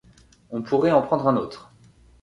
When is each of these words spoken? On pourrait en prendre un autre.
On 0.49 0.63
pourrait 0.63 0.89
en 0.93 1.03
prendre 1.03 1.27
un 1.27 1.37
autre. 1.37 1.71